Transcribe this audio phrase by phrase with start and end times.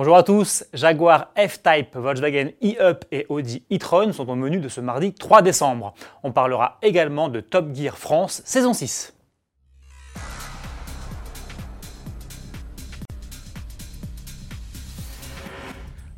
[0.00, 4.80] Bonjour à tous, Jaguar F-Type, Volkswagen e-Up et Audi e-tron sont au menu de ce
[4.80, 5.92] mardi 3 décembre.
[6.22, 9.12] On parlera également de Top Gear France saison 6.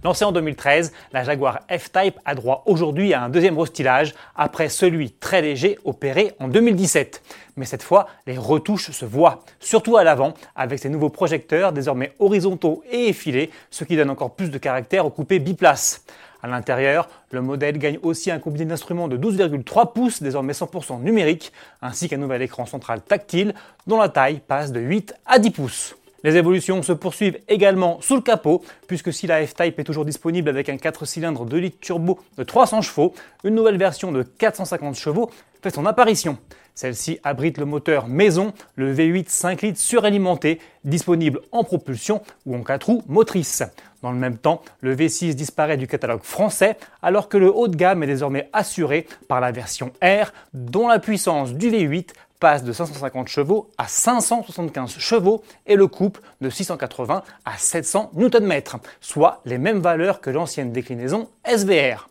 [0.05, 5.13] Lancée en 2013, la Jaguar F-Type a droit aujourd'hui à un deuxième restylage après celui
[5.13, 7.23] très léger opéré en 2017.
[7.57, 12.15] Mais cette fois, les retouches se voient, surtout à l'avant, avec ces nouveaux projecteurs désormais
[12.19, 16.05] horizontaux et effilés, ce qui donne encore plus de caractère au coupé biplace.
[16.43, 21.53] À l'intérieur, le modèle gagne aussi un combiné d'instruments de 12,3 pouces, désormais 100% numérique,
[21.81, 23.55] ainsi qu'un nouvel écran central tactile,
[23.87, 25.95] dont la taille passe de 8 à 10 pouces.
[26.25, 30.49] Les évolutions se poursuivent également sous le capot, puisque si la F-Type est toujours disponible
[30.49, 34.95] avec un 4 cylindres de litres turbo de 300 chevaux, une nouvelle version de 450
[34.95, 35.31] chevaux
[35.63, 36.39] fait son apparition.
[36.75, 42.63] Celle-ci abrite le moteur maison, le V8 5 litres suralimenté, disponible en propulsion ou en
[42.63, 43.63] 4 roues motrices.
[44.03, 47.77] Dans le même temps, le V6 disparaît du catalogue français, alors que le haut de
[47.77, 52.09] gamme est désormais assuré par la version R, dont la puissance du V8
[52.43, 58.63] passe de 550 chevaux à 575 chevaux et le couple de 680 à 700 Nm,
[59.01, 62.09] soit les mêmes valeurs que l'ancienne déclinaison SVR.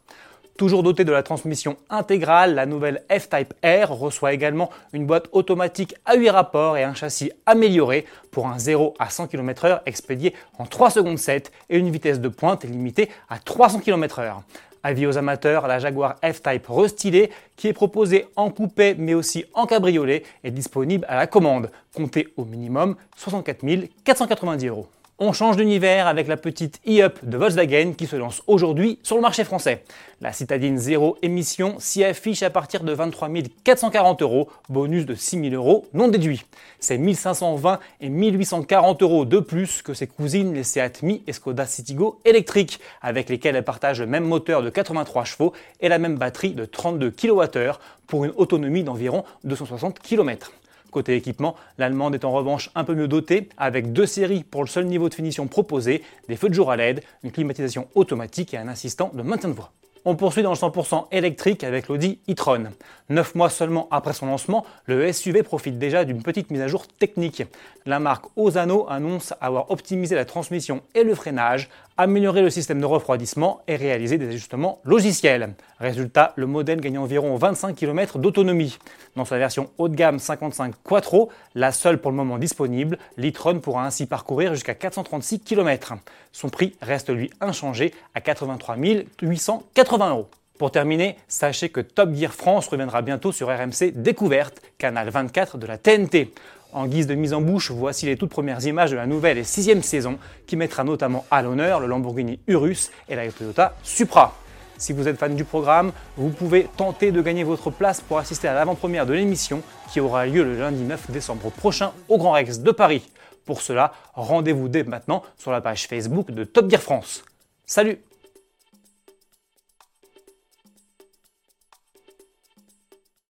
[0.57, 5.95] Toujours dotée de la transmission intégrale, la nouvelle F-Type R reçoit également une boîte automatique
[6.05, 10.65] à 8 rapports et un châssis amélioré pour un 0 à 100 km/h expédié en
[10.65, 14.35] 3 secondes 7 et une vitesse de pointe limitée à 300 km/h.
[14.83, 19.65] Avis aux amateurs, la Jaguar F-Type restylée, qui est proposée en coupé mais aussi en
[19.65, 21.71] cabriolet, est disponible à la commande.
[21.93, 23.63] Comptez au minimum 64
[24.03, 24.87] 490 euros.
[25.23, 29.22] On change d'univers avec la petite e-up de Volkswagen qui se lance aujourd'hui sur le
[29.22, 29.83] marché français.
[30.19, 33.30] La citadine zéro émission s'y affiche à partir de 23
[33.64, 36.44] 440 euros, bonus de 6 000 euros non déduits.
[36.80, 41.67] C'est 1520 et 1840 euros de plus que ses cousines les Seat Mi et Skoda
[41.67, 46.17] Citigo électriques, avec lesquelles elle partage le même moteur de 83 chevaux et la même
[46.17, 47.73] batterie de 32 kWh
[48.08, 50.52] pour une autonomie d'environ 260 km.
[50.91, 54.67] Côté équipement, l'allemande est en revanche un peu mieux dotée, avec deux séries pour le
[54.67, 58.57] seul niveau de finition proposé, des feux de jour à LED, une climatisation automatique et
[58.57, 59.71] un assistant de maintien de voix.
[60.03, 62.71] On poursuit dans le 100% électrique avec l'Audi e-tron.
[63.09, 66.87] Neuf mois seulement après son lancement, le SUV profite déjà d'une petite mise à jour
[66.87, 67.43] technique.
[67.85, 71.69] La marque Osano annonce avoir optimisé la transmission et le freinage,
[72.02, 75.54] amélioré le système de refroidissement et réalisé des ajustements logiciels.
[75.80, 78.80] Résultat, le modèle gagne environ 25 km d'autonomie.
[79.16, 83.60] Dans sa version haut de gamme 55 Quattro, la seule pour le moment disponible, l'e-tron
[83.60, 85.94] pourra ainsi parcourir jusqu'à 436 km.
[86.32, 88.78] Son prix reste lui inchangé à 83
[89.22, 90.30] 880 euros.
[90.58, 95.68] Pour terminer, sachez que Top Gear France reviendra bientôt sur RMC Découverte, canal 24 de
[95.68, 96.33] la TNT.
[96.73, 99.43] En guise de mise en bouche, voici les toutes premières images de la nouvelle et
[99.43, 100.17] sixième saison
[100.48, 104.33] qui mettra notamment à l'honneur le Lamborghini Urus et la Toyota Supra.
[104.77, 108.48] Si vous êtes fan du programme, vous pouvez tenter de gagner votre place pour assister
[108.48, 109.61] à l'avant-première de l'émission
[109.92, 113.11] qui aura lieu le lundi 9 décembre prochain au Grand Rex de Paris.
[113.45, 117.23] Pour cela, rendez-vous dès maintenant sur la page Facebook de Top Gear France.
[117.65, 117.99] Salut